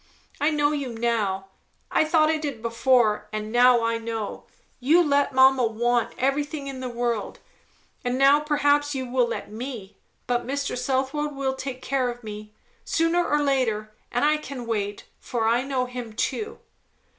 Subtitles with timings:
[0.39, 1.49] I know you now.
[1.91, 4.45] I thought I did before, and now I know.
[4.79, 7.37] You let mamma want everything in the world;
[8.03, 10.75] and now perhaps you will let me; but Mr.
[10.75, 12.51] Southwode will take care of me,
[12.83, 16.57] sooner or later, and I can wait, for I know him too."